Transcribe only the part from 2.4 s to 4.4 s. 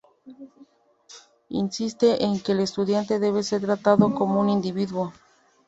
el estudiante debe ser tratado como